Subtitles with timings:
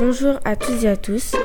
[0.00, 1.36] Bonjour à tous et à tous.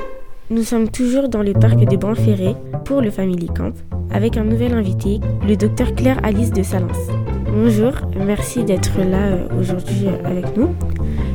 [0.50, 3.72] Nous sommes toujours dans le parc des Ferré pour le Family Camp
[4.10, 7.08] avec un nouvel invité, le docteur Claire Alice de Salence.
[7.48, 10.74] Bonjour, merci d'être là euh, aujourd'hui euh, avec nous.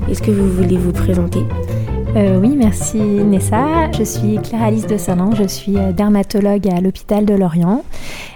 [0.09, 1.39] Est-ce que vous voulez vous présenter?
[2.15, 3.91] Euh, oui, merci Nessa.
[3.91, 7.83] Je suis Claire Alice de Salence, je suis dermatologue à l'hôpital de Lorient.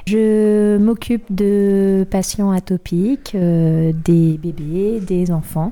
[0.05, 5.71] Je m'occupe de patients atopiques, des bébés, des enfants,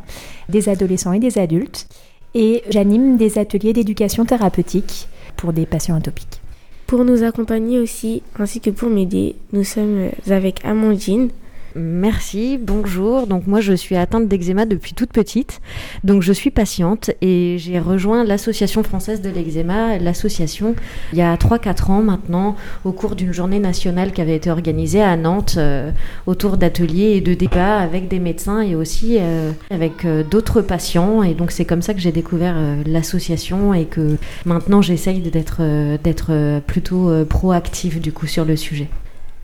[0.50, 1.88] des adolescents et des adultes
[2.34, 6.42] et j'anime des ateliers d'éducation thérapeutique pour des patients atopiques.
[6.88, 11.30] Pour nous accompagner aussi, ainsi que pour m'aider, nous sommes avec Amandine,
[11.76, 13.28] Merci, bonjour.
[13.28, 15.62] Donc moi je suis atteinte d'eczéma depuis toute petite.
[16.04, 20.76] Donc je suis patiente et j'ai rejoint l'association française de l'eczéma, l'association
[21.14, 25.02] il y a 3-4 ans maintenant au cours d'une journée nationale qui avait été organisée
[25.02, 25.92] à Nantes euh,
[26.26, 31.24] autour d'ateliers et de débats avec des médecins et aussi euh, avec euh, d'autres patients
[31.24, 35.62] et donc c'est comme ça que j'ai découvert l'association et que maintenant j'essaye d'être
[36.04, 38.90] d'être plutôt proactive du coup sur le sujet.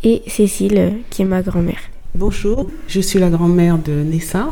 [0.03, 1.79] Et Cécile qui est ma grand-mère.
[2.15, 4.47] Bonjour, je suis la grand-mère de Nessa.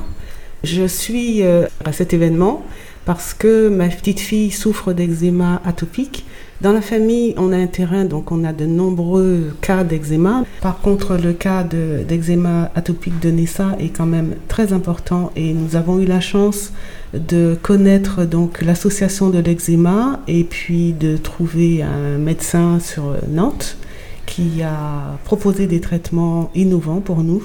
[0.64, 2.64] Je suis euh, à cet événement
[3.06, 6.26] parce que ma petite fille souffre d'eczéma atopique.
[6.62, 10.44] Dans la famille, on a un terrain, donc on a de nombreux cas d'eczéma.
[10.62, 15.76] Par contre, le cas d'eczéma atopique de Nessa est quand même très important et nous
[15.76, 16.72] avons eu la chance
[17.14, 18.28] de connaître
[18.62, 23.78] l'association de l'eczéma et puis de trouver un médecin sur Nantes
[24.26, 27.44] qui a proposé des traitements innovants pour nous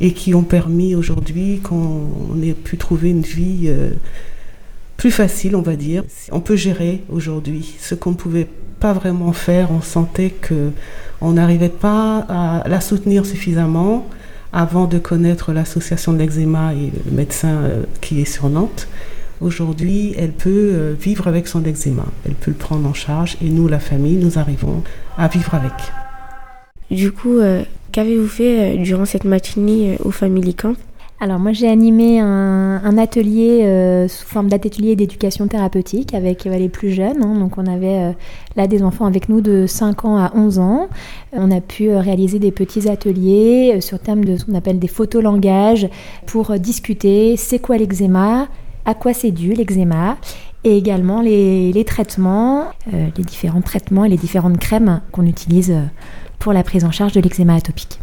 [0.00, 3.90] et qui ont permis aujourd'hui qu'on ait pu trouver une vie euh,
[4.96, 6.02] plus facile, on va dire.
[6.32, 8.48] On peut gérer aujourd'hui ce qu'on ne pouvait
[8.80, 9.70] pas vraiment faire.
[9.70, 10.70] On sentait que
[11.20, 14.06] on n'arrivait pas à la soutenir suffisamment
[14.52, 18.88] avant de connaître l'association de l'eczéma et le médecin euh, qui est sur Nantes.
[19.40, 22.04] Aujourd'hui, elle peut euh, vivre avec son eczéma.
[22.24, 24.82] Elle peut le prendre en charge et nous, la famille, nous arrivons
[25.18, 25.72] à vivre avec.
[26.90, 27.62] Du coup, euh,
[27.92, 30.74] qu'avez-vous fait euh, durant cette matinée euh, au Family Camp?
[31.20, 37.22] Alors moi j'ai animé un, atelier sous forme d'atelier d'éducation thérapeutique avec les plus jeunes.
[37.22, 37.38] Hein.
[37.38, 38.14] donc on avait
[38.56, 40.88] là des enfants avec nous de 5 ans à 11 ans.
[41.32, 45.88] On a pu réaliser des petits ateliers sur thème de ce qu'on appelle des photolangages
[46.26, 48.48] pour discuter c'est quoi l'eczéma,
[48.84, 50.18] à quoi c'est dû l'eczéma
[50.64, 55.74] et également les, les traitements, les différents traitements et les différentes crèmes qu'on utilise
[56.44, 58.00] pour la prise en charge de l'eczéma atopique.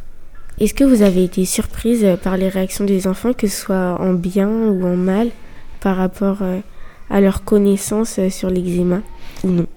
[0.59, 4.13] Est-ce que vous avez été surprise par les réactions des enfants, que ce soit en
[4.13, 5.29] bien ou en mal,
[5.79, 6.59] par rapport euh,
[7.11, 9.01] à leur connaissance euh, sur l'eczéma
[9.43, 9.67] ou non?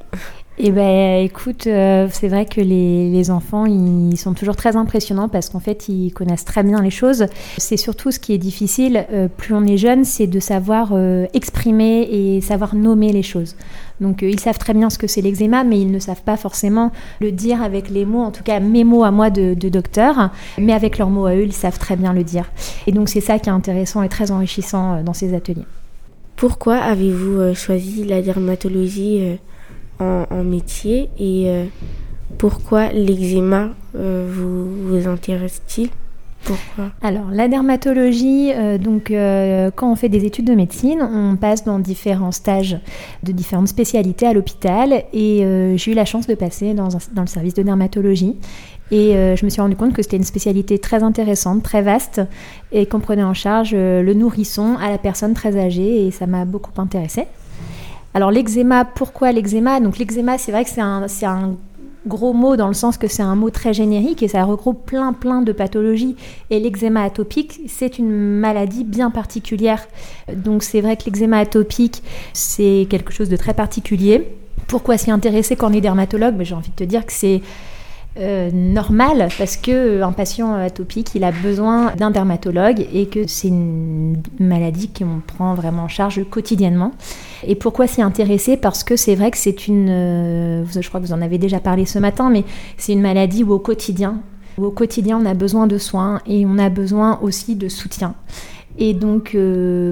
[0.57, 5.29] Eh ben, écoute, euh, c'est vrai que les, les, enfants, ils sont toujours très impressionnants
[5.29, 7.27] parce qu'en fait, ils connaissent très bien les choses.
[7.59, 11.27] C'est surtout ce qui est difficile, euh, plus on est jeune, c'est de savoir euh,
[11.35, 13.57] exprimer et savoir nommer les choses.
[14.01, 16.93] Donc, ils savent très bien ce que c'est l'eczéma, mais ils ne savent pas forcément
[17.21, 20.31] le dire avec les mots, en tout cas mes mots à moi de, de docteur,
[20.57, 22.49] mais avec leurs mots à eux, ils savent très bien le dire.
[22.87, 25.67] Et donc, c'est ça qui est intéressant et très enrichissant dans ces ateliers.
[26.37, 29.37] Pourquoi avez-vous choisi la dermatologie
[30.01, 31.65] en, métier et euh,
[32.39, 35.89] pourquoi l'eczéma euh, vous, vous intéresse-t-il?
[36.45, 36.91] Pourquoi?
[37.01, 39.13] Alors, la dermatologie, euh, donc
[39.77, 42.79] quand on fait des études de médecine, on passe dans différents stages
[43.23, 47.29] de différentes spécialités à l'hôpital et j'ai eu la chance de passer dans, dans, le
[47.29, 48.37] service de dermatologie.
[48.91, 52.21] Et je me suis rendu compte que c'était une spécialité très intéressante, très vaste
[52.73, 56.45] et qu'on prenait en charge le nourrisson à la personne très âgée et ça m'a
[56.45, 57.27] beaucoup intéressée.
[58.15, 59.81] Alors l'eczéma, pourquoi l'eczéma?
[59.81, 61.57] Donc l'eczéma, c'est vrai que c'est un,
[62.07, 65.13] gros mot dans le sens que c'est un mot très générique et ça regroupe plein
[65.13, 66.17] plein de pathologies.
[66.51, 69.87] Et l'eczéma atopique, c'est une maladie bien particulière.
[70.33, 72.03] Donc c'est vrai que l'eczéma atopique,
[72.33, 74.29] c'est quelque chose de très particulier.
[74.69, 76.43] Pourquoi s'y intéresser quand on est dermatologue?
[76.43, 77.43] J'ai envie de te dire que c'est
[78.17, 83.27] euh, normal parce que euh, un patient atopique il a besoin d'un dermatologue et que
[83.27, 86.93] c'est une maladie qu'on prend vraiment en charge quotidiennement.
[87.47, 88.57] Et pourquoi s'y intéresser?
[88.57, 91.61] Parce que c'est vrai que c'est une, euh, je crois que vous en avez déjà
[91.61, 92.45] parlé ce matin, mais
[92.77, 94.21] c'est une maladie où au quotidien,
[94.59, 98.15] où au quotidien on a besoin de soins et on a besoin aussi de soutien.
[98.79, 99.37] Et donc,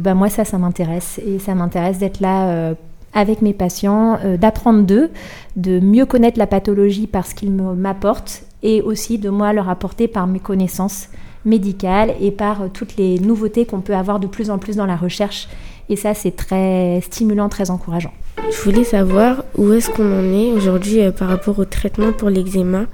[0.02, 2.75] bah moi ça, ça m'intéresse et ça m'intéresse d'être là
[3.14, 5.10] avec mes patients, euh, d'apprendre d'eux,
[5.56, 10.26] de mieux connaître la pathologie parce qu'ils m'apportent et aussi de moi leur apporter par
[10.26, 11.08] mes connaissances
[11.44, 14.87] médicales et par euh, toutes les nouveautés qu'on peut avoir de plus en plus dans
[14.87, 15.48] la recherche.
[15.92, 18.14] Et ça, c'est très stimulant, très encourageant.
[18.38, 22.30] Je voulais savoir où est-ce qu'on en est aujourd'hui euh, par rapport au traitement pour
[22.30, 22.86] l'eczéma,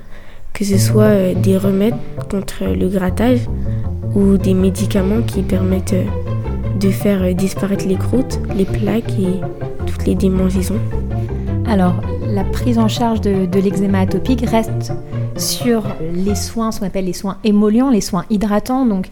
[0.53, 1.95] que ce soit des remèdes
[2.29, 3.39] contre le grattage
[4.17, 5.95] ou des médicaments qui permettent
[6.81, 9.39] de faire disparaître les croûtes, les plaques et
[9.87, 10.81] toutes les démangeaisons
[11.69, 11.95] Alors,
[12.27, 14.93] la prise en charge de, de l'eczéma atopique reste
[15.37, 15.85] sur
[16.15, 19.07] les soins, ce qu'on appelle les soins émollients, les soins hydratants, donc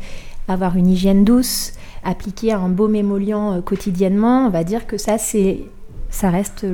[0.49, 1.73] avoir une hygiène douce,
[2.07, 5.61] appliquer un baume émollient euh, quotidiennement, on va dire que ça c'est
[6.09, 6.65] ça reste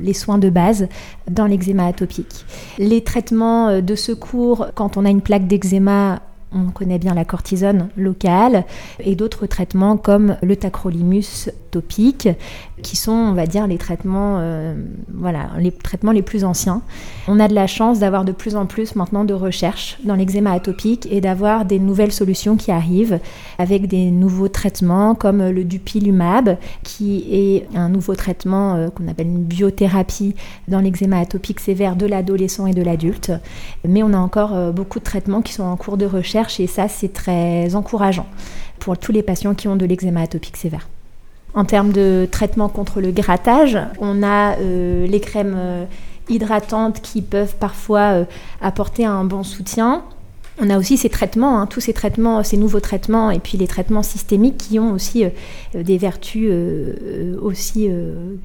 [0.00, 0.88] les soins de base
[1.30, 2.44] dans l'eczéma atopique.
[2.78, 6.20] Les traitements euh, de secours quand on a une plaque d'eczéma
[6.54, 8.64] on connaît bien la cortisone locale
[9.00, 12.28] et d'autres traitements comme le tacrolimus topique
[12.82, 14.74] qui sont on va dire les traitements euh,
[15.12, 16.82] voilà les traitements les plus anciens.
[17.26, 20.52] On a de la chance d'avoir de plus en plus maintenant de recherche dans l'eczéma
[20.52, 23.18] atopique et d'avoir des nouvelles solutions qui arrivent
[23.58, 29.26] avec des nouveaux traitements comme le dupilumab qui est un nouveau traitement euh, qu'on appelle
[29.26, 30.34] une biothérapie
[30.68, 33.32] dans l'eczéma atopique sévère de l'adolescent et de l'adulte.
[33.86, 36.66] Mais on a encore euh, beaucoup de traitements qui sont en cours de recherche et
[36.66, 38.26] ça c'est très encourageant
[38.78, 40.88] pour tous les patients qui ont de l'eczéma atopique sévère.
[41.54, 45.84] En termes de traitement contre le grattage, on a euh, les crèmes euh,
[46.28, 48.24] hydratantes qui peuvent parfois euh,
[48.60, 50.02] apporter un bon soutien.
[50.60, 53.66] On a aussi ces traitements, hein, tous ces traitements, ces nouveaux traitements, et puis les
[53.66, 57.90] traitements systémiques qui ont aussi euh, des vertus euh, euh, aussi,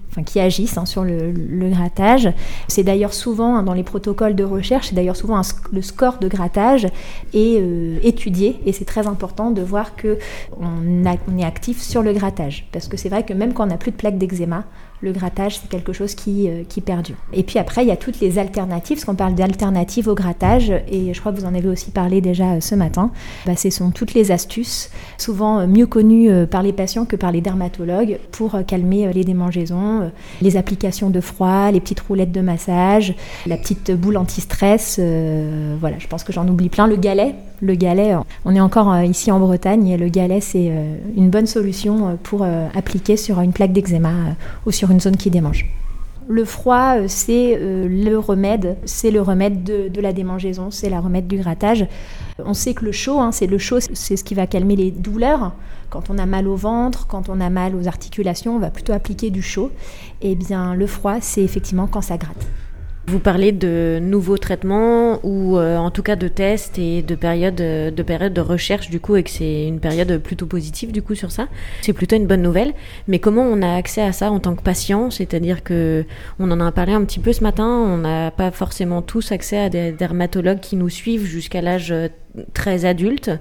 [0.09, 2.33] enfin, qui agissent hein, sur le, grattage.
[2.67, 5.39] C'est d'ailleurs souvent hein, dans les protocoles de recherche, c'est d'ailleurs souvent
[5.71, 6.87] le score de grattage
[7.33, 7.61] est
[8.03, 10.17] étudié, et c'est très important de voir que
[10.59, 13.67] on, on est actif sur le grattage, parce que c'est vrai que même quand on
[13.67, 14.65] n'a plus de plaques d'eczéma,
[15.01, 17.15] le grattage, c'est quelque chose qui, euh, qui perdure.
[17.31, 20.71] Et puis après, il y a toutes les alternatives, parce qu'on parle d'alternatives au grattage,
[20.91, 23.11] et je crois que vous en avez aussi parlé déjà euh, ce matin.
[23.45, 27.31] Bah, ce sont toutes les astuces, souvent euh, mieux connues par les patients que par
[27.31, 30.11] les dermatologues, pour calmer les démangeaisons,
[30.41, 33.15] les applications de froid, les petites roulettes de massage,
[33.45, 34.99] la petite boule anti-stress.
[35.79, 36.87] voilà, je pense que j'en oublie plein.
[36.87, 38.15] Le galet, le galet,
[38.45, 40.71] on est encore ici en Bretagne, et le galet, c'est
[41.15, 44.11] une bonne solution pour appliquer sur une plaque d'eczéma
[44.65, 45.65] ou sur une zone qui démange.
[46.27, 50.99] Le froid, euh, c'est euh, le remède, c'est le remède de, la démangeaison, c'est la
[50.99, 51.87] remède du grattage.
[52.37, 54.91] On sait que le chaud, hein, c'est le chaud, c'est ce qui va calmer les
[54.91, 55.53] douleurs.
[55.89, 58.93] Quand on a mal au ventre, quand on a mal aux articulations, on va plutôt
[58.93, 59.71] appliquer du chaud.
[60.21, 62.45] Et eh bien, le froid, c'est effectivement quand ça gratte.
[63.09, 67.55] Vous parlez de nouveaux traitements ou euh, en tout cas de tests et de périodes
[67.55, 71.15] de, période de recherche du coup et que c'est une période plutôt positive du coup
[71.15, 71.47] sur ça.
[71.81, 72.71] C'est plutôt une bonne nouvelle.
[73.07, 75.09] Mais comment on a accès à ça en tant que patient?
[75.09, 76.05] C'est-à-dire que
[76.37, 77.65] on en a parlé un petit peu ce matin.
[77.65, 81.91] On n'a pas forcément tous accès à des dermatologues qui nous suivent jusqu'à l'âge
[82.53, 83.31] très adulte.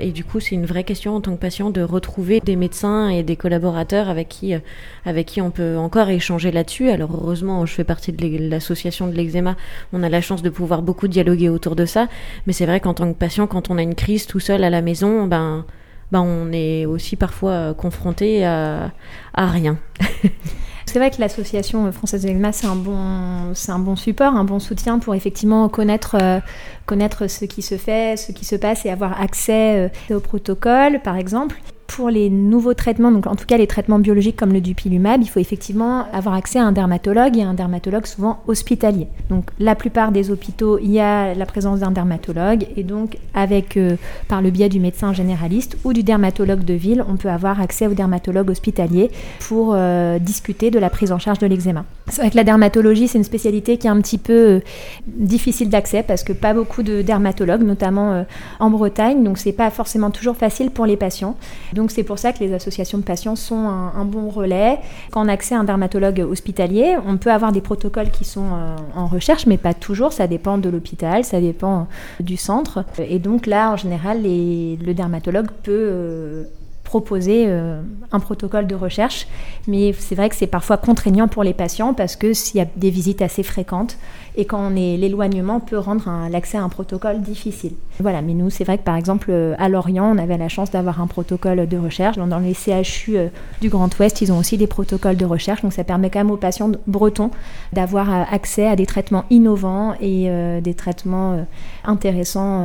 [0.00, 3.08] Et du coup, c'est une vraie question en tant que patient de retrouver des médecins
[3.08, 4.58] et des collaborateurs avec qui, euh,
[5.04, 6.90] avec qui on peut encore échanger là-dessus.
[6.90, 9.56] Alors heureusement, je fais partie de l'association de l'eczéma.
[9.92, 12.08] On a la chance de pouvoir beaucoup dialoguer autour de ça.
[12.46, 14.70] Mais c'est vrai qu'en tant que patient, quand on a une crise tout seul à
[14.70, 15.64] la maison, ben,
[16.12, 18.92] ben on est aussi parfois euh, confronté à,
[19.34, 19.78] à rien.
[20.86, 25.14] C'est vrai que l'association française de l'eczéma, c'est un, bon, support, un bon soutien pour
[25.14, 26.40] effectivement connaître, euh,
[26.86, 31.00] connaître ce qui se fait, ce qui se passe et avoir accès euh, au protocole,
[31.02, 34.60] par exemple pour les nouveaux traitements, donc en tout cas les traitements biologiques comme le
[34.60, 39.08] dupilumab, il faut effectivement avoir accès à un dermatologue et un dermatologue souvent hospitalier.
[39.30, 43.76] Donc la plupart des hôpitaux, il y a la présence d'un dermatologue et donc avec
[43.76, 43.96] euh,
[44.28, 47.86] par le biais du médecin généraliste ou du dermatologue de ville, on peut avoir accès
[47.86, 49.10] au dermatologue hospitalier
[49.40, 51.84] pour euh, discuter de la prise en charge de l'eczéma.
[52.08, 54.60] C'est vrai que la dermatologie, c'est une spécialité qui est un petit peu euh,
[55.06, 58.24] difficile d'accès parce que pas beaucoup de dermatologues, notamment
[58.60, 61.36] en Bretagne, donc c'est pas forcément toujours facile pour les patients.
[61.76, 64.78] Donc c'est pour ça que les associations de patients sont un, bon relais.
[65.10, 68.46] Quand on a accès à un dermatologue hospitalier, on peut avoir des protocoles qui sont
[68.46, 70.12] euh, en recherche, mais pas toujours.
[70.12, 71.86] Ça dépend de l'hôpital, ça dépend
[72.18, 72.84] du centre.
[72.98, 76.44] Et donc là, en général, le dermatologue peut euh,
[76.86, 79.26] proposer euh, un protocole de recherche.
[79.66, 82.66] Mais c'est vrai que c'est parfois contraignant pour les patients parce que s'il y a
[82.76, 83.98] des visites assez fréquentes,
[84.36, 87.72] et quand on est l'éloignement peut rendre l'accès à un protocole difficile.
[88.00, 90.70] Voilà, mais nous, c'est vrai que par exemple euh, à Lorient, on avait la chance
[90.70, 92.16] d'avoir un protocole de recherche.
[92.18, 93.28] Dans les CHU euh,
[93.60, 96.30] du Grand Ouest, ils ont aussi des protocoles de recherche, donc ça permet quand même
[96.30, 97.30] aux patients bretons
[97.72, 100.28] d'avoir euh, accès à des traitements innovants et
[100.60, 101.46] des traitements
[101.84, 102.64] intéressants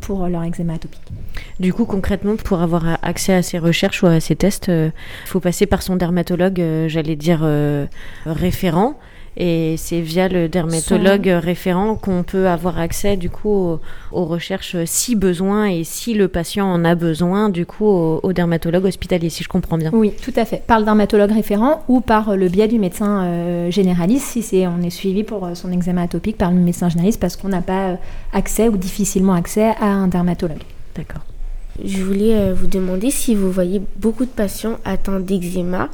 [0.00, 1.02] pour leur eczéma atopique.
[1.60, 4.92] Du coup, concrètement, pour avoir accès à ces recherches ou à ces tests, il
[5.26, 7.46] faut passer par son dermatologue, j'allais dire
[8.26, 8.96] référent.
[9.36, 13.78] Et c'est via le dermatologue référent qu'on peut avoir accès du coup
[14.12, 18.84] aux, recherches si besoin et si le patient en a besoin du coup au, dermatologue
[18.84, 19.90] hospitalier, si je comprends bien.
[19.94, 20.62] Oui, tout à fait.
[20.66, 24.82] Par le dermatologue référent ou par le biais du médecin euh, généraliste si c'est on
[24.82, 27.88] est suivi pour euh, son examen atopique par le médecin généraliste parce qu'on n'a pas
[27.88, 27.96] euh,
[28.34, 30.62] accès ou difficilement accès à un dermatologue.
[30.94, 31.22] D'accord.
[31.82, 35.88] Je voulais vous demander si vous voyez beaucoup de patients atteints d'eczéma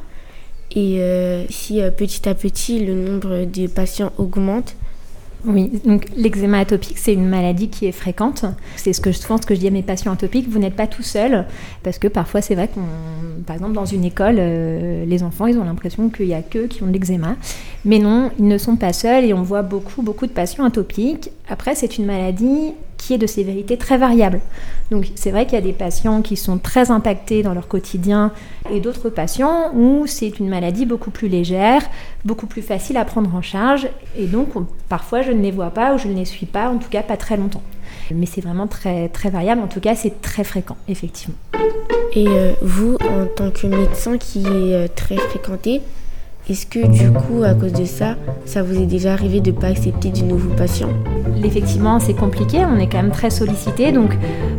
[0.74, 4.74] et euh, si euh, petit à petit le nombre de patients augmente
[5.44, 8.44] oui, donc l'eczéma atopique, c'est une maladie qui est fréquente.
[8.74, 10.88] C'est ce que je pense que je dis à mes patients atopiques, vous n'êtes pas
[10.88, 11.46] tout seul,
[11.84, 12.80] parce que parfois c'est vrai qu'on,
[13.46, 16.66] par exemple dans une école, euh, les enfants, ils ont l'impression qu'il n'y a qu'eux
[16.66, 17.36] qui ont de l'eczéma.
[17.84, 21.30] Mais non, ils ne sont pas seuls et on voit beaucoup, beaucoup de patients atopiques.
[21.48, 24.40] Après, c'est une maladie qui est de sévérité très variable.
[24.90, 28.32] Donc c'est vrai qu'il y a des patients qui sont très impactés dans leur quotidien
[28.70, 31.82] et d'autres patients où c'est une maladie beaucoup plus légère,
[32.24, 34.48] beaucoup plus facile à prendre en charge et donc
[34.88, 37.02] parfois je ne les vois pas ou je ne les suis pas, en tout cas
[37.02, 37.62] pas très longtemps.
[38.14, 41.36] Mais c'est vraiment très, très variable, en tout cas c'est très fréquent, effectivement.
[42.14, 45.82] Et euh, vous, en tant que médecin qui est euh, très fréquenté,
[46.48, 49.56] est-ce que du coup, à cause de ça, ça vous est déjà arrivé de ne
[49.56, 50.88] pas accepter de nouveaux patients
[51.44, 54.16] Effectivement, c'est compliqué, on est quand même très sollicité, donc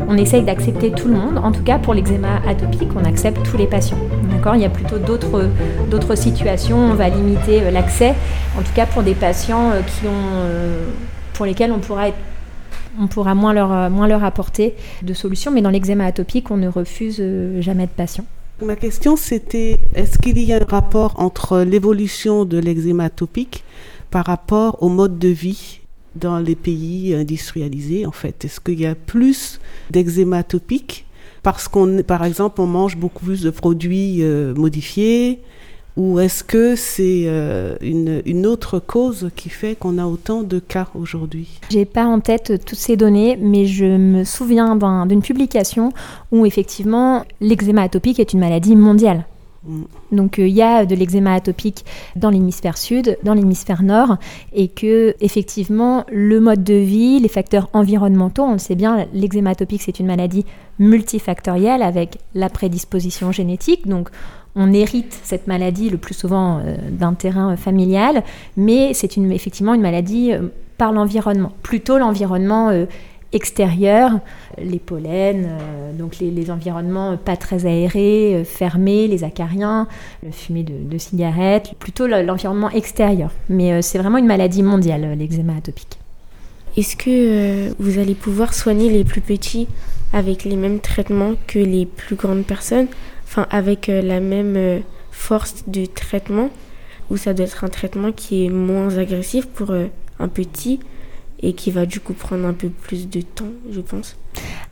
[0.07, 1.39] on essaye d'accepter tout le monde.
[1.39, 3.97] En tout cas, pour l'eczéma atopique, on accepte tous les patients.
[4.31, 4.55] D'accord?
[4.55, 5.49] Il y a plutôt d'autres,
[5.89, 8.13] d'autres situations, on va limiter euh, l'accès,
[8.55, 10.85] en tout cas pour des patients euh, qui ont, euh,
[11.33, 12.05] pour lesquels on pourra
[13.01, 16.67] on pourra moins leur, moins leur apporter de solutions, mais dans l'eczéma atopique, on ne
[16.67, 17.23] refuse
[17.59, 18.25] jamais de patients.
[18.61, 23.63] Ma question, c'était est-ce qu'il y a un rapport entre l'évolution de l'eczéma atopique
[24.11, 25.79] par rapport au mode de vie
[26.15, 28.43] dans les pays industrialisés, en fait?
[28.43, 29.61] Est-ce qu'il y a plus
[29.91, 31.05] d'eczéma atopique
[31.41, 35.39] parce qu'on, par exemple, on mange beaucoup plus de produits euh, modifiés
[35.99, 40.87] ou est-ce que c'est euh, une, autre cause qui fait qu'on a autant de cas
[40.95, 41.59] aujourd'hui?
[41.69, 45.91] J'ai pas en tête toutes ces données, mais je me souviens d'une publication
[46.31, 49.25] où effectivement l'eczéma atopique est une maladie mondiale.
[49.65, 49.81] Mm.
[50.13, 51.83] Donc euh, il y a de l'eczéma atopique
[52.15, 54.15] dans l'hémisphère sud, dans l'hémisphère nord,
[54.53, 59.49] et que effectivement le mode de vie, les facteurs environnementaux, on le sait bien, l'eczéma
[59.49, 60.45] atopique c'est une maladie
[60.79, 63.85] multifactorielle avec la prédisposition génétique.
[63.85, 64.09] Donc
[64.55, 68.23] on hérite cette maladie le plus souvent euh, d'un terrain familial,
[68.57, 72.85] mais c'est effectivement une maladie euh, par l'environnement, plutôt l'environnement euh,
[73.31, 74.19] extérieur,
[74.57, 75.45] les pollens,
[75.99, 79.87] donc les, environnements pas très aérés, fermés, les acariens,
[80.23, 83.29] le fumée de, cigarettes, plutôt l'environnement extérieur.
[83.47, 85.99] Mais c'est vraiment une maladie mondiale, l'eczéma atopique.
[86.75, 89.67] Est-ce que vous allez pouvoir soigner les plus petits
[90.11, 92.87] avec les mêmes traitements que les plus grandes personnes?
[93.29, 94.79] Enfin avec euh, la même euh,
[95.11, 96.49] force de traitement,
[97.09, 99.85] ou ça doit être un traitement qui est moins agressif pour euh,
[100.19, 100.79] un petit
[101.41, 104.17] et qui va du coup prendre un peu plus de temps, je pense.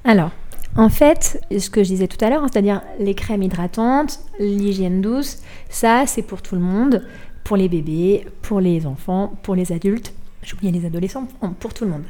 [0.03, 0.31] Alors,
[0.75, 5.01] en fait, ce que je disais tout à l'heure, hein, c'est-à-dire les crèmes hydratantes, l'hygiène
[5.01, 5.37] douce,
[5.69, 7.03] ça c'est pour tout le monde,
[7.43, 11.27] pour les bébés, pour les enfants, pour les adultes, j'oubliais les adolescents,
[11.59, 12.03] pour tout le monde.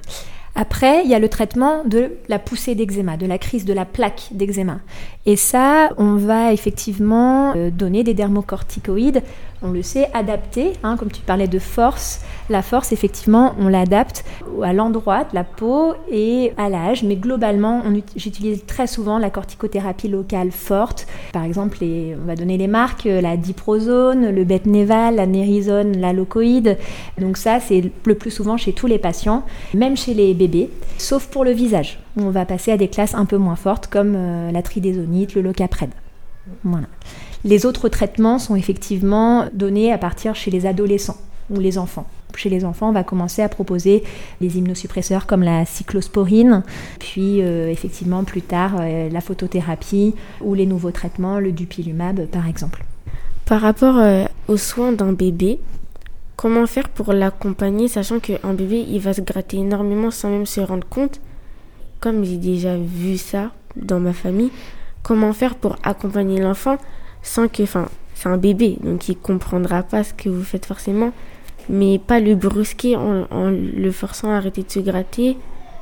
[0.59, 3.85] Après, il y a le traitement de la poussée d'eczéma, de la crise de la
[3.85, 4.79] plaque d'eczéma.
[5.27, 9.21] Et ça, on va effectivement euh, donner des dermocorticoïdes,
[9.61, 12.21] on le sait, adaptés, hein, comme tu parlais de force.
[12.49, 14.23] La force, effectivement, on l'adapte
[14.63, 17.83] à l'endroit la peau et à l'âge, mais globalement,
[18.15, 21.07] j'utilise très souvent la corticothérapie locale forte.
[21.33, 26.13] Par exemple, on va donner les marques, euh, la diprozone, le betnéval, la nérisone, la
[26.13, 26.77] locoïde.
[27.19, 31.27] Donc ça, c'est le plus souvent chez tous les patients, même chez les bébés, sauf
[31.27, 34.51] pour le visage, on va passer à des classes un peu moins fortes, comme euh,
[34.51, 35.89] la tridésonite, le locapred.
[37.43, 41.17] Les autres traitements sont effectivement donnés à partir chez les adolescents
[41.49, 42.07] ou les enfants.
[42.35, 44.03] Chez les enfants, on va commencer à proposer
[44.41, 46.61] les immunosuppresseurs comme la cyclosporine,
[46.99, 52.47] puis euh, effectivement plus tard euh, la photothérapie ou les nouveaux traitements, le dupilumab par
[52.47, 52.83] exemple.
[53.45, 55.59] Par rapport euh, aux soins d'un bébé,
[56.35, 60.61] comment faire pour l'accompagner sachant qu'un bébé il va se gratter énormément sans même se
[60.61, 61.19] rendre compte?
[62.01, 64.51] Comme j'ai déjà vu ça dans ma famille,
[65.03, 66.77] comment faire pour accompagner l'enfant
[67.21, 71.11] sans que, enfin, c'est un bébé, donc il comprendra pas ce que vous faites forcément,
[71.69, 75.37] mais pas le brusquer en, le forçant à arrêter de se gratter.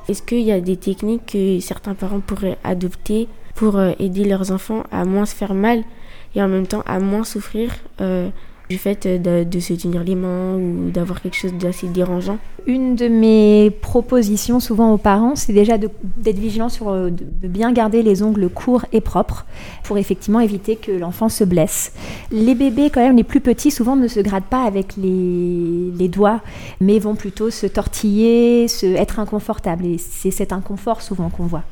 [0.09, 4.51] Est-ce qu'il y a des techniques que certains parents pourraient adopter pour euh, aider leurs
[4.51, 5.83] enfants à moins se faire mal
[6.35, 8.29] et en même temps à moins souffrir euh,
[8.69, 13.07] du fait de, se tenir les mains ou d'avoir quelque chose d'assez dérangeant Une de
[13.07, 18.23] mes propositions souvent aux parents, c'est déjà d'être vigilant sur euh, de, bien garder les
[18.23, 19.45] ongles courts et propres
[19.83, 21.93] pour effectivement éviter que l'enfant se blesse.
[22.31, 26.07] Les bébés, quand même, les plus petits, souvent ne se grattent pas avec les, les
[26.07, 26.41] doigts,
[26.81, 29.85] mais vont plutôt se tortiller, se, être inconfortables.
[29.85, 31.63] Et c'est cet inconfort souvent qu'on voit.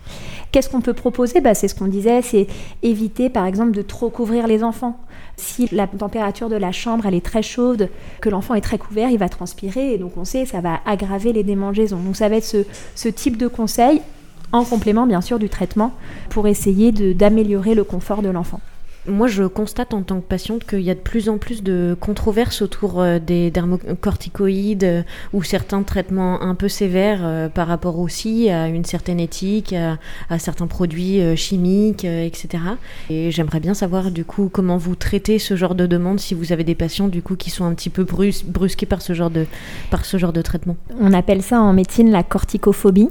[0.53, 2.45] Qu'est-ce qu'on peut proposer bah, C'est ce qu'on disait, c'est
[2.83, 5.00] éviter par exemple de trop couvrir les enfants.
[5.36, 7.89] Si la température de la chambre est très chaude,
[8.22, 11.33] que l'enfant est très couvert, il va transpirer et donc on sait ça va aggraver
[11.33, 11.98] les démangeaisons.
[11.98, 12.55] Donc ça va être
[12.93, 14.03] ce, type de conseil
[14.51, 15.91] en complément bien sûr du traitement
[16.29, 18.62] pour essayer d'améliorer le confort de l'enfant.
[19.05, 21.93] Moi, je constate en tant que patiente qu'il y a de plus en plus de
[22.00, 28.00] controverses autour euh, des dermocorticoïdes euh, ou certains traitements un peu sévères euh, par rapport
[28.00, 32.63] aussi à une certaine éthique, à, certains produits chimiques, etc.
[33.10, 36.51] Et j'aimerais bien savoir du coup comment vous traitez ce genre de demande si vous
[36.53, 39.45] avez des patients du coup qui sont un petit peu brusqués par ce genre de
[39.91, 40.75] par ce genre de traitement.
[41.00, 43.10] On appelle ça en médecine la corticophobie.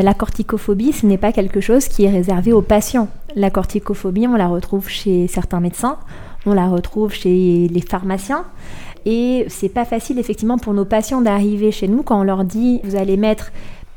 [0.00, 3.08] La corticophobie, ce n'est pas quelque chose qui est réservé aux patients.
[3.36, 5.98] La corticophobie, on la retrouve chez certains médecins,
[6.46, 8.44] on la retrouve chez les pharmaciens.
[9.06, 12.80] Et c'est pas facile effectivement pour nos patients d'arriver chez nous quand on leur dit
[12.84, 13.52] vous allez mettre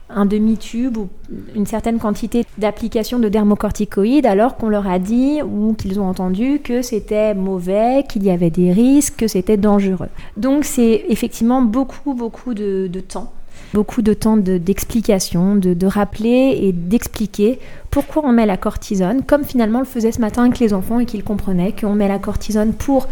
[0.10, 1.10] un demi-tube ou
[1.56, 6.60] une certaine quantité d'application de dermocorticoïdes alors qu'on leur a dit ou qu'ils ont entendu
[6.64, 10.10] que c'était mauvais, qu'il y avait des risques, que c'était dangereux.
[10.38, 13.34] Donc c'est effectivement beaucoup beaucoup de, temps
[13.74, 17.60] beaucoup de temps d'explication, de, rappeler et d'expliquer
[17.92, 21.00] pourquoi on met la cortisone, comme finalement on le faisait ce matin avec les enfants
[21.00, 23.08] et qu'ils comprenaient qu'on met la cortisone pour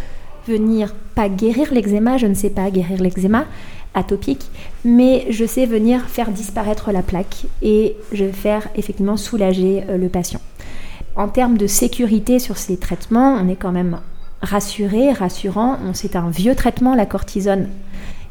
[0.46, 3.46] venir pas guérir l'eczéma, je ne sais pas guérir l'eczéma
[3.94, 4.50] atopique,
[4.84, 9.96] mais je sais venir faire disparaître la plaque et je vais faire effectivement soulager euh,
[9.96, 10.40] le patient.
[11.16, 13.98] En termes de sécurité sur ces traitements, on est quand même
[14.42, 15.78] rassuré, rassurant.
[15.94, 17.68] C'est un vieux traitement, la cortisone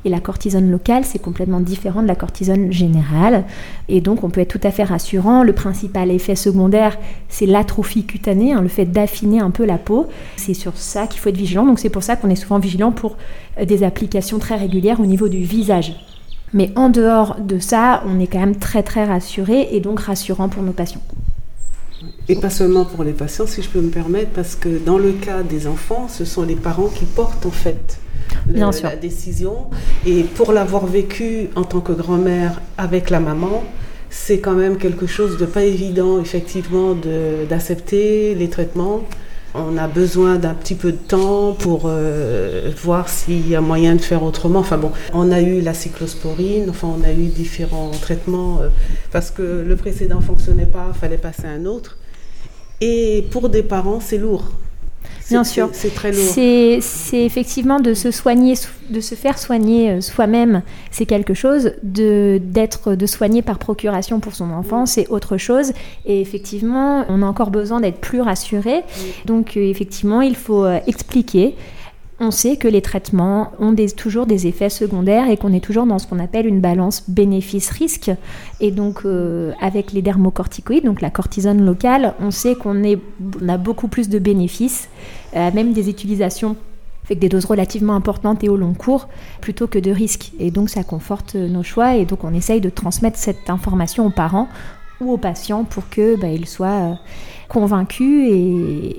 [0.05, 3.43] et la cortisone locale, c'est complètement différent de la cortisone générale.
[3.89, 5.43] Et donc, on peut être tout à fait rassurant.
[5.43, 6.97] Le principal effet secondaire,
[7.27, 10.07] c'est l'atrophie cutanée, hein, le fait d'affiner un peu la peau.
[10.37, 11.65] C'est sur ça qu'il faut être vigilant.
[11.65, 13.17] Donc, c'est pour ça qu'on est souvent vigilant pour
[13.59, 15.95] euh, des applications très régulières au niveau du visage.
[16.53, 20.47] Mais en dehors de ça, on est quand même très très rassuré et donc rassurant
[20.47, 21.01] pour nos patients.
[22.29, 25.11] Et pas seulement pour les patients, si je peux me permettre, parce que dans le
[25.11, 27.99] cas des enfants, ce sont les parents qui portent en fait
[28.47, 28.89] Bien sûr.
[28.89, 29.67] la décision.
[30.05, 33.63] Et pour l'avoir vécu en tant que grand-mère avec la maman,
[34.09, 36.95] c'est quand même quelque chose de pas évident, effectivement,
[37.49, 39.03] d'accepter les traitements.
[39.53, 43.95] On a besoin d'un petit peu de temps pour euh, voir s'il y a moyen
[43.95, 44.59] de faire autrement.
[44.59, 48.67] Enfin bon, on a eu la cyclosporine, enfin on a eu différents traitements euh,
[49.13, 51.97] parce que le précédent fonctionnait pas, il fallait passer à un autre.
[52.81, 54.51] Et pour des parents, c'est lourd.
[55.29, 55.69] Bien sûr.
[55.73, 56.21] C'est très lourd.
[56.21, 58.55] C'est effectivement de se soigner,
[58.89, 60.61] de se faire soigner euh, soi-même,
[60.91, 61.71] c'est quelque chose.
[61.83, 65.73] De d'être de soigner par procuration pour son enfant, c'est autre chose.
[66.05, 68.83] Et effectivement, on a encore besoin d'être plus rassuré.
[69.25, 71.55] Donc euh, effectivement, il faut euh, expliquer
[72.19, 75.99] on sait que les traitements ont toujours des effets secondaires et qu'on est toujours dans
[75.99, 78.11] ce qu'on appelle une balance bénéfice-risque.
[78.61, 83.89] Et donc, euh, avec les dermocorticoïdes, donc la cortisone locale, on sait qu'on a beaucoup
[83.89, 84.87] plus de bénéfices,
[85.35, 86.55] euh, même des utilisations
[87.03, 89.09] avec des doses relativement importantes et au long cours,
[89.41, 90.31] plutôt que de risques.
[90.39, 91.95] Et donc, ça conforte nos choix.
[91.95, 94.47] Et donc, on essaye de transmettre cette information aux parents
[95.01, 96.93] ou aux patients pour qu'ils bah, soient euh,
[97.47, 98.29] convaincus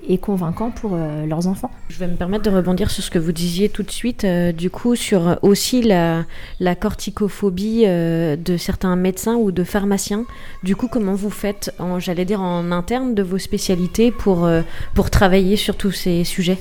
[0.08, 1.70] et, convaincants pour euh, leurs enfants.
[1.88, 4.52] Je vais me permettre de rebondir sur ce que vous disiez tout de suite, euh,
[4.52, 6.24] du coup, sur aussi la,
[6.60, 10.24] la corticophobie de certains médecins ou de pharmaciens.
[10.62, 14.48] Du coup, comment vous faites, j'allais dire en interne de vos spécialités pour,
[14.94, 16.58] pour travailler sur tous ces sujets?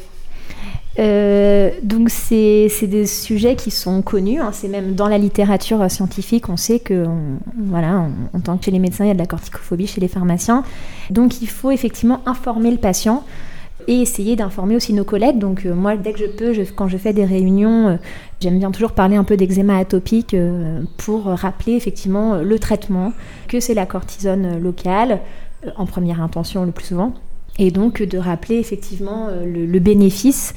[0.98, 4.52] Euh, donc c'est des sujets qui sont connus, hein.
[4.54, 7.06] c'est même dans la littérature scientifique, on sait que
[7.58, 10.08] voilà, en tant que chez les médecins, il y a de la corticophobie chez les
[10.08, 10.64] pharmaciens.
[11.10, 13.24] Donc il faut effectivement informer le patient
[13.88, 15.38] et essayer d'informer aussi nos collègues.
[15.38, 17.96] Donc euh, moi, dès que je peux, quand je fais des réunions, euh,
[18.40, 20.36] j'aime bien toujours parler un peu d'eczéma atopique
[20.98, 23.12] pour rappeler effectivement le traitement,
[23.50, 25.20] que c'est la cortisone locale,
[25.76, 27.14] en première intention le plus souvent
[27.58, 30.54] et donc de rappeler effectivement le, bénéfice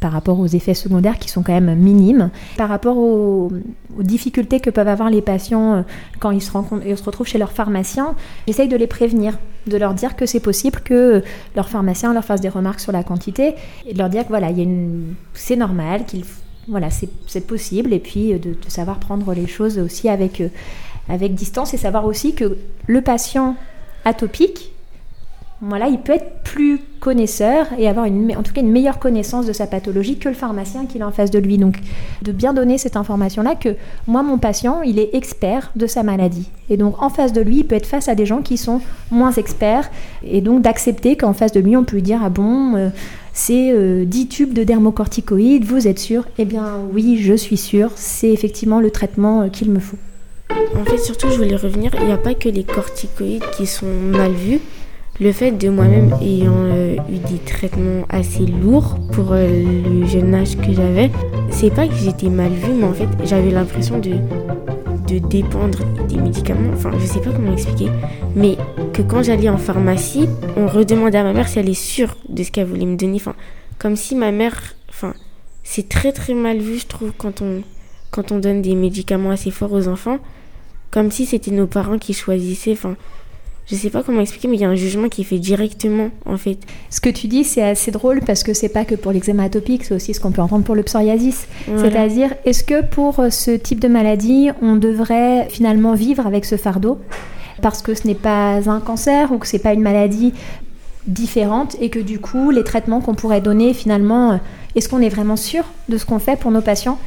[0.00, 3.50] par rapport aux effets secondaires qui sont quand même minimes, par rapport aux,
[3.98, 5.82] difficultés que peuvent avoir les patients euh,
[6.20, 6.52] quand ils se,
[6.86, 8.14] ils se retrouvent chez leur pharmacien,
[8.46, 11.22] j'essaye de les prévenir, de leur dire que c'est possible que
[11.56, 13.54] leur pharmacien leur fasse des remarques sur la quantité
[13.86, 14.50] et de leur dire que voilà,
[15.34, 16.24] c'est normal, qu'il
[16.68, 20.48] voilà, c'est possible et puis de, de, savoir prendre les choses aussi avec, euh,
[21.08, 23.56] avec distance et savoir aussi que le patient
[24.04, 24.72] atopique
[25.60, 29.44] voilà, il peut être plus connaisseur et avoir une, en tout cas une meilleure connaissance
[29.44, 31.58] de sa pathologie que le pharmacien qui est en face de lui.
[31.58, 31.78] Donc,
[32.22, 33.70] de bien donner cette information-là que
[34.06, 36.48] moi, mon patient, il est expert de sa maladie.
[36.70, 38.80] Et donc, en face de lui, il peut être face à des gens qui sont
[39.10, 39.90] moins experts.
[40.22, 42.90] Et donc, d'accepter qu'en face de lui, on peut lui dire Ah bon, euh,
[43.32, 46.24] c'est 10 euh, tubes de dermocorticoïdes, vous êtes sûr?
[46.38, 49.98] Eh bien, oui, je suis sûr, c'est effectivement le traitement euh, qu'il me faut.
[50.76, 53.86] En fait, surtout, je voulais revenir, il n'y a pas que les corticoïdes qui sont
[53.86, 54.60] mal vus
[55.20, 60.34] le fait de moi-même ayant euh, eu des traitements assez lourds pour euh, le jeune
[60.34, 61.10] âge que j'avais,
[61.50, 64.12] c'est pas que j'étais mal vue, mais en fait j'avais l'impression de,
[65.08, 66.70] de dépendre des médicaments.
[66.72, 67.90] Enfin, je sais pas comment expliquer,
[68.36, 68.56] mais
[68.92, 72.42] que quand j'allais en pharmacie, on redemandait à ma mère si elle est sûre de
[72.44, 73.16] ce qu'elle voulait me donner.
[73.16, 73.34] Enfin,
[73.78, 75.14] comme si ma mère, enfin,
[75.64, 77.62] c'est très très mal vu, je trouve, quand on,
[78.12, 80.18] quand on donne des médicaments assez forts aux enfants,
[80.92, 82.72] comme si c'était nos parents qui choisissaient.
[82.72, 82.96] Enfin,
[83.70, 86.10] je sais pas comment expliquer, mais il y a un jugement qui est fait directement,
[86.24, 86.58] en fait.
[86.88, 89.84] Ce que tu dis, c'est assez drôle parce que c'est pas que pour l'eczéma atopique,
[89.84, 91.46] c'est aussi ce qu'on peut entendre pour le psoriasis.
[91.76, 96.98] C'est-à-dire, est-ce que pour ce type de maladie, on devrait finalement vivre avec ce fardeau
[97.60, 100.32] parce que ce n'est pas un cancer ou que c'est pas une maladie
[101.06, 104.40] différente et que du coup, les traitements qu'on pourrait donner finalement,
[104.76, 106.98] est-ce qu'on est vraiment sûr de ce qu'on fait pour nos patients?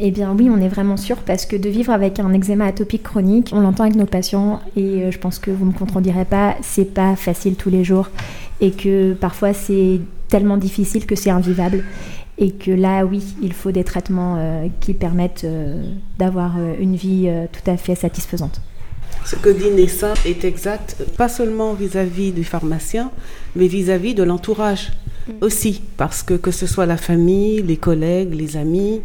[0.00, 3.02] Eh bien oui, on est vraiment sûr parce que de vivre avec un eczéma atopique
[3.02, 6.24] chronique, on l'entend avec nos patients et euh, je pense que vous ne me contredirez
[6.24, 8.08] pas, c'est pas facile tous les jours
[8.60, 11.84] et que parfois c'est tellement difficile que c'est invivable
[12.38, 15.82] et que là oui, il faut des traitements euh, qui permettent euh,
[16.18, 18.60] d'avoir une vie tout à fait satisfaisante.
[19.24, 23.10] Ce que dit Nessa est exact, pas seulement vis-à-vis du pharmacien,
[23.56, 24.92] mais vis-à-vis de l'entourage
[25.28, 25.32] mm.
[25.40, 29.00] aussi, parce que que ce soit la famille, les collègues, les amis,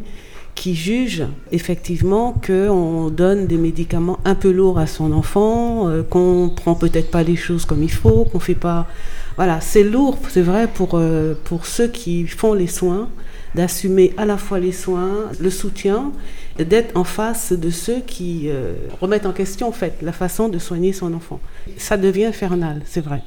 [0.56, 6.52] qui juge effectivement qu'on donne des médicaments un peu lourds à son enfant, euh, qu'on
[6.56, 8.88] prend peut-être pas les choses comme il faut, qu'on fait pas.
[9.36, 13.10] Voilà, c'est lourd, c'est vrai pour, euh, pour ceux qui font les soins,
[13.56, 16.12] d'assumer à la fois les soins, le soutien,
[16.58, 20.60] d'être en face de ceux qui euh, remettent en question en fait la façon de
[20.60, 21.40] soigner son enfant.
[21.78, 23.24] Ça devient infernal, c'est vrai.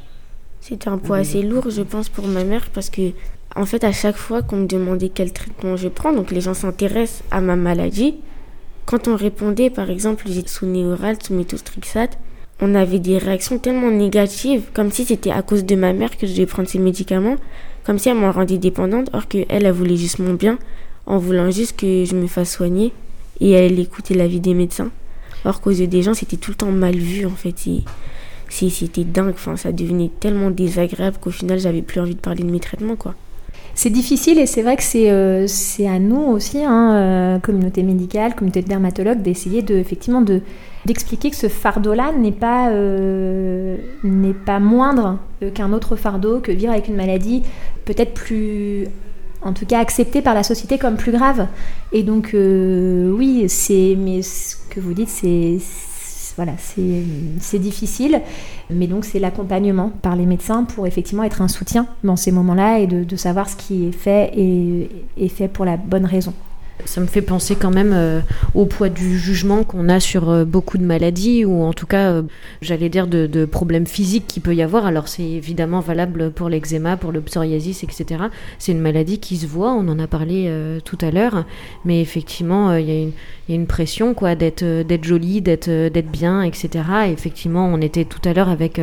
[0.61, 3.13] C'était un poids assez lourd, je pense, pour ma mère parce que
[3.57, 6.53] en fait, à chaque fois qu'on me demandait quel traitement je prends, donc les gens
[6.53, 8.17] s'intéressent à ma maladie,
[8.85, 12.19] quand on répondait, par exemple, j'ai sous néoral, sous méthotrexate,
[12.61, 16.27] on avait des réactions tellement négatives, comme si c'était à cause de ma mère que
[16.27, 17.37] je devais prendre ces médicaments,
[17.85, 20.59] comme si elle m'en rendait dépendante, or qu'elle, elle voulait juste mon bien,
[21.07, 22.93] en voulant juste que je me fasse soigner,
[23.41, 24.91] et elle écoutait l'avis des médecins.
[25.45, 27.55] Or qu'aux yeux des gens, c'était tout le temps mal vu, en fait.
[28.49, 32.51] C'était dingue, enfin, ça devenait tellement désagréable qu'au final, j'avais plus envie de parler de
[32.51, 33.15] mes traitements, quoi
[33.77, 35.47] c'est difficile et c'est vrai que c'est euh,
[35.87, 40.41] à nous aussi, hein, euh, communauté médicale, communauté de dermatologues, d'essayer de, effectivement de,
[40.87, 45.19] d'expliquer que ce fardeau-là n'est pas, euh, n'est pas moindre
[45.53, 47.43] qu'un autre fardeau, que vivre avec une maladie
[47.85, 48.89] peut-être plus
[49.43, 51.47] en tout cas accepté par la société comme plus grave.
[51.93, 55.59] Et donc oui, c'est mais ce que vous dites, c'est
[56.37, 58.21] voilà, c'est difficile,
[58.69, 62.79] mais donc c'est l'accompagnement par les médecins pour effectivement être un soutien dans ces moments-là
[62.81, 66.35] et de, savoir ce qui est fait et, et fait pour la bonne raison.
[66.85, 68.21] Ça me fait penser quand même euh,
[68.55, 72.11] au poids du jugement qu'on a sur euh, beaucoup de maladies, ou en tout cas,
[72.11, 72.23] euh,
[72.61, 74.87] j'allais dire, de, problèmes physiques qu'il peut y avoir.
[74.87, 78.25] Alors c'est évidemment valable pour l'eczéma, pour le psoriasis, etc.
[78.59, 80.53] C'est une maladie qui se voit, on en a parlé
[80.85, 81.45] tout à l'heure,
[81.85, 83.13] mais effectivement, il y,
[83.53, 84.65] a une pression quoi, d'être
[85.03, 86.69] jolie, d'être bien, etc.
[87.07, 88.81] Et effectivement, on était tout à l'heure avec,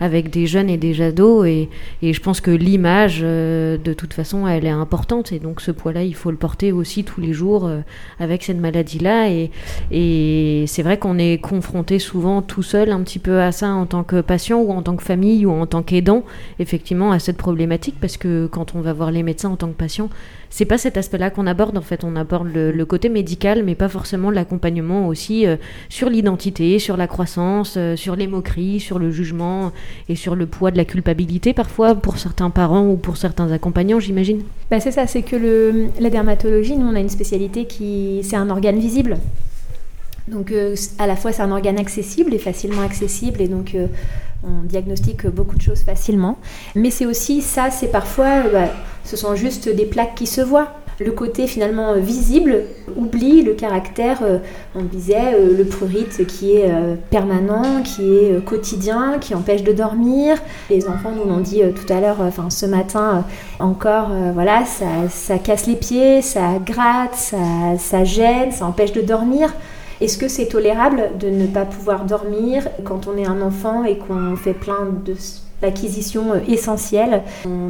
[0.00, 1.68] avec des jeunes et des ados, et,
[2.02, 6.04] et je pense que l'image, de toute façon, elle est importante, et donc ce poids-là,
[6.04, 7.80] il faut le porter aussi tous les jours euh,
[8.18, 9.30] avec cette maladie-là.
[9.30, 9.50] Et,
[9.90, 13.86] et c'est vrai qu'on est confronté souvent tout seul un petit peu à ça en
[13.86, 16.24] tant que patient ou en tant que famille ou en tant qu'aidant,
[16.58, 19.74] effectivement, à cette problématique, parce que quand on va voir les médecins en tant que
[19.74, 20.08] patient,
[20.54, 22.04] c'est pas cet aspect-là qu'on aborde en fait.
[22.04, 25.56] On aborde le, côté médical, mais pas forcément l'accompagnement aussi euh,
[25.88, 29.72] sur l'identité, sur la croissance, euh, sur les moqueries, sur le jugement
[30.08, 33.98] et sur le poids de la culpabilité parfois pour certains parents ou pour certains accompagnants,
[33.98, 34.44] j'imagine.
[34.70, 38.48] Bah c'est ça, c'est que la dermatologie, nous on a une spécialité qui c'est un
[38.48, 39.18] organe visible.
[40.28, 43.76] Donc euh, à la fois c'est un organe accessible et facilement accessible et donc
[44.42, 46.38] on diagnostique beaucoup de choses facilement.
[46.74, 48.68] Mais c'est aussi ça, c'est parfois, bah,
[49.04, 50.72] ce sont juste des plaques qui se voient.
[51.00, 52.62] Le côté finalement visible
[52.96, 54.38] oublie le caractère, euh,
[54.76, 59.72] on disait, euh, le prurite qui est euh, permanent, qui est quotidien, qui empêche de
[59.72, 60.36] dormir.
[60.70, 63.24] Les enfants nous l'ont dit tout à l'heure, enfin ce matin
[63.58, 67.34] encore, voilà, ça, casse les pieds, ça gratte,
[67.78, 69.52] ça gêne, ça empêche de dormir.
[70.00, 73.98] Est-ce que c'est tolérable de ne pas pouvoir dormir quand on est un enfant et
[73.98, 74.88] qu'on fait plein
[75.62, 77.22] d'acquisitions euh, essentielles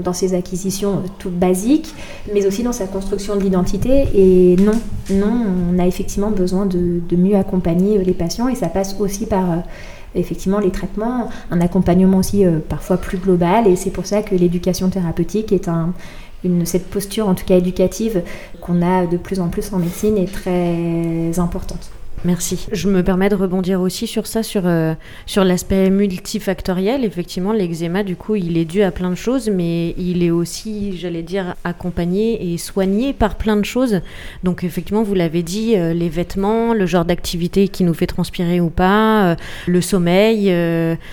[0.03, 1.95] dans ses acquisitions euh, toutes basiques,
[2.33, 4.09] mais aussi dans sa construction de l'identité.
[4.15, 5.33] Et non, non,
[5.73, 9.45] on a effectivement besoin de, mieux accompagner euh, les patients et ça passe aussi par
[10.15, 13.67] effectivement les traitements, un accompagnement aussi parfois plus global.
[13.67, 15.93] Et c'est pour ça que l'éducation thérapeutique est un,
[16.65, 18.23] cette posture, en tout cas éducative,
[18.61, 21.91] qu'on a de plus en plus en médecine est très importante.
[22.27, 22.67] Merci.
[22.73, 24.95] Je me permets de rebondir aussi sur ça, sur, euh,
[25.27, 27.05] sur l'aspect multifactoriel.
[27.05, 30.97] Effectivement, l'eczéma, du coup, il est dû à plein de choses, mais il est aussi,
[30.97, 34.01] j'allais dire, accompagné et soigné par plein de choses.
[34.43, 38.59] Donc, effectivement, vous l'avez dit, euh, les vêtements, le genre d'activité qui nous fait transpirer
[38.59, 40.45] ou pas, euh, le sommeil,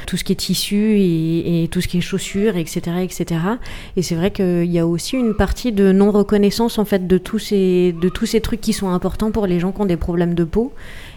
[0.07, 3.41] tout ce qui est tissu et, et, tout ce qui est chaussures, etc., etc.
[3.97, 7.39] Et c'est vrai qu'il y a aussi une partie de non-reconnaissance, en fait, de tous,
[7.39, 10.35] ces, de tous ces trucs qui sont importants pour les gens qui ont des problèmes
[10.35, 10.71] de peau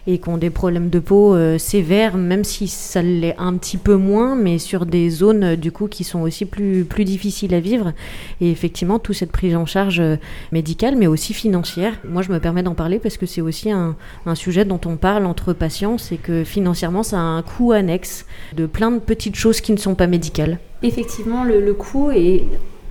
[0.07, 3.77] et qui ont des problèmes de peau euh, sévères, même si ça l'est un petit
[3.77, 7.55] peu moins, mais sur des zones euh, du coup qui sont aussi plus, plus difficiles
[7.55, 7.92] à vivre.
[8.40, 10.16] Et effectivement, toute cette prise en charge euh,
[10.53, 11.94] médicale, mais aussi financière.
[12.09, 13.97] Moi, je me permets d'en parler parce que c'est aussi un,
[14.35, 18.66] sujet dont on parle entre patients, c'est que financièrement, ça a un coût annexe de
[18.66, 20.59] plein de petites choses qui ne sont pas médicales.
[20.83, 22.44] Effectivement, le coût est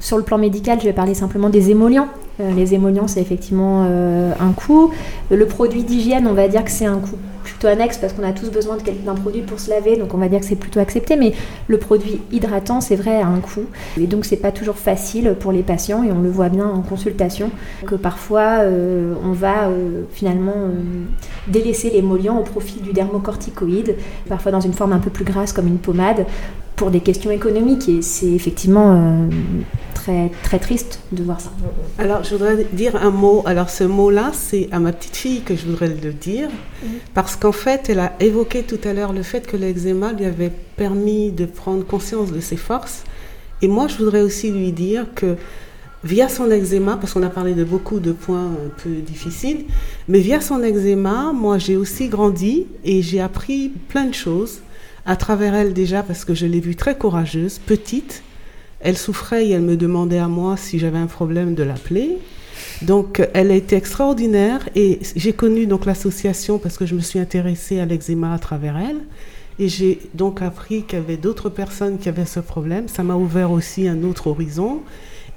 [0.04, 2.10] sur le plan médical, je vais parler simplement des émollients.
[2.42, 4.92] Euh, les émollients, c'est effectivement euh, un coût.
[5.32, 8.34] Le produit d'hygiène, on va dire que c'est un coût plutôt annexe parce qu'on a
[8.34, 11.16] tous besoin d'un produit pour se laver, donc on va dire que c'est plutôt accepté.
[11.16, 11.32] Mais
[11.68, 13.64] le produit hydratant, c'est vrai, a un coût.
[13.98, 16.82] Et donc, c'est pas toujours facile pour les patients, et on le voit bien en
[16.82, 17.50] consultation,
[17.86, 19.70] que parfois euh, on va
[20.12, 20.70] finalement
[21.48, 23.96] délaisser l'émollient au profit du dermocorticoïde,
[24.28, 26.26] parfois dans une forme un peu plus grasse comme une pommade,
[26.76, 27.88] pour des questions économiques.
[27.88, 29.30] Et c'est effectivement
[30.04, 31.52] très, très triste de voir ça.
[31.98, 33.42] Alors, je voudrais dire un mot.
[33.46, 36.50] Alors, ce mot-là, c'est à ma petite fille que je voudrais le dire,
[37.14, 40.52] parce qu'en fait, elle a évoqué tout à l'heure le fait que l'eczéma lui avait
[40.76, 43.04] permis de prendre conscience de ses forces.
[43.62, 45.38] Et moi, je voudrais aussi lui dire que
[46.04, 49.66] via son eczéma, parce qu'on a parlé de beaucoup de points un peu difficiles,
[50.10, 54.60] mais via son eczéma, moi, j'ai aussi grandi et j'ai appris plein de choses
[55.06, 58.22] à travers elle déjà, parce que je l'ai vue très courageuse, petite,
[58.84, 62.18] elle souffrait et elle me demandait à moi si j'avais un problème de l'appeler.
[62.82, 67.18] Donc, elle a été extraordinaire et j'ai connu donc l'association parce que je me suis
[67.18, 68.98] intéressée à l'eczéma à travers elle.
[69.60, 72.88] Et j'ai donc appris qu'il y avait d'autres personnes qui avaient ce problème.
[72.88, 74.82] Ça m'a ouvert aussi un autre horizon.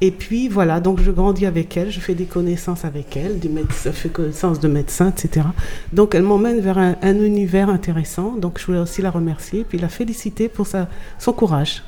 [0.00, 3.50] Et puis voilà, donc je grandis avec elle, je fais des connaissances avec elle, des
[3.84, 5.46] je fais connaissances de médecins, etc.
[5.92, 8.36] Donc elle m'emmène vers un, univers intéressant.
[8.36, 11.82] Donc je voulais aussi la remercier et puis la féliciter pour son courage.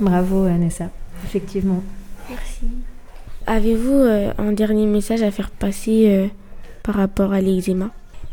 [0.00, 0.90] Bravo, Anessa.
[1.24, 1.82] Effectivement.
[2.28, 2.66] Merci.
[3.46, 6.26] Avez-vous euh, un dernier message à faire passer euh,
[6.82, 7.88] par rapport à l'eczéma?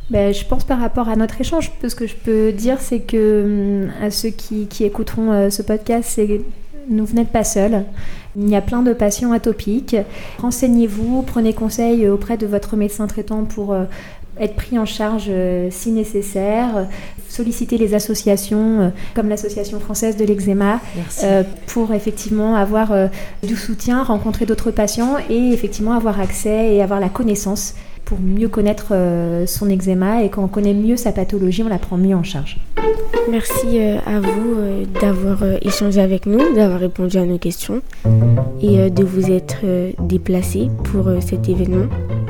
[0.09, 3.85] Ben, je pense par rapport à notre échange, ce que je peux dire, c'est que
[3.85, 6.41] hum, à ceux qui, écouteront euh, ce podcast, c'est
[6.89, 7.85] nous, vous n'êtes pas seuls.
[8.35, 9.95] Il y a plein de patients atopiques.
[10.39, 13.73] Renseignez-vous, prenez conseil auprès de votre médecin traitant pour
[14.39, 15.31] être pris en charge
[15.71, 16.87] si nécessaire,
[17.35, 20.79] solliciter les associations euh, comme l'Association française de l'eczéma
[21.23, 22.93] euh, pour effectivement avoir
[23.43, 28.47] du soutien, rencontrer d'autres patients et effectivement avoir accès et avoir la connaissance pour mieux
[28.47, 28.93] connaître
[29.47, 32.57] son eczéma et quand on connaît mieux sa pathologie, on la prend mieux en charge.
[33.31, 37.81] Merci à vous d'avoir échangé avec nous, d'avoir répondu à nos questions
[38.61, 39.57] et de vous être
[39.99, 41.87] déplacé pour cet événement.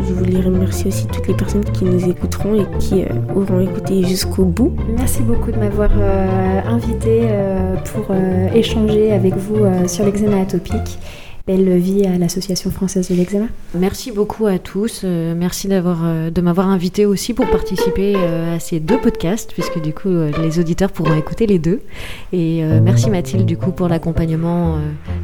[0.07, 4.03] Je voulais remercier aussi toutes les personnes qui nous écouteront et qui euh, auront écouté
[4.03, 4.75] jusqu'au bout.
[4.95, 8.15] Merci beaucoup de m'avoir euh, invité euh, pour
[8.53, 10.99] échanger avec vous sur l'eczéma atopique.
[11.47, 13.45] Belle vie à l'Association française de l'eczéma.
[13.75, 15.01] Merci beaucoup à tous.
[15.03, 19.53] Euh, merci d'avoir, euh, de m'avoir invité aussi pour participer euh, à ces deux podcasts,
[19.53, 21.81] puisque du coup les auditeurs pourront écouter les deux.
[22.33, 24.79] Et merci Mathilde du coup pour l'accompagnement,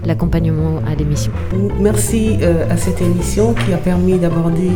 [0.05, 1.31] l'accompagnement à l'émission.
[1.79, 2.37] Merci
[2.69, 4.69] à cette émission qui a permis d'aborder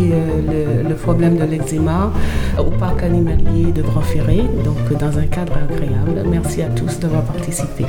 [0.50, 2.12] le, le, problème de l'eczéma
[2.58, 6.24] au parc animalier de Grand-Ferré, donc dans un cadre agréable.
[6.28, 7.86] Merci à tous d'avoir participé.